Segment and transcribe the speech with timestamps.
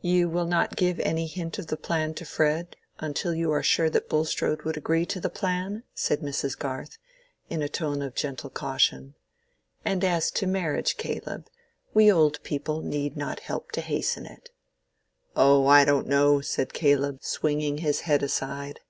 [0.00, 3.88] "You will not give any hint of the plan to Fred, until you are sure
[3.90, 6.58] that Bulstrode would agree to the plan?" said Mrs.
[6.58, 6.98] Garth,
[7.48, 9.14] in a tone of gentle caution.
[9.84, 11.46] "And as to marriage, Caleb,
[11.94, 14.50] we old people need not help to hasten it."
[15.36, 18.80] "Oh, I don't know," said Caleb, swinging his head aside.